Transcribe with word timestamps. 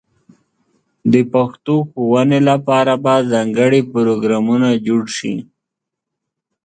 د 1.11 1.15
پښتو 1.33 1.75
ښوونې 1.89 2.39
لپاره 2.49 2.93
به 3.03 3.15
ځانګړې 3.31 3.81
پروګرامونه 3.93 4.67
جوړ 4.87 5.03
شي. 5.17 5.35